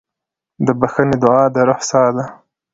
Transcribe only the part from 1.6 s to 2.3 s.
روح ساه ده.